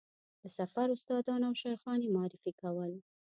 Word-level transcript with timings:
د 0.41 0.43
سفر 0.57 0.87
استادان 0.95 1.41
او 1.47 1.53
شیخان 1.61 1.99
یې 2.03 2.09
معرفي 2.15 2.51
کول. 2.61 2.91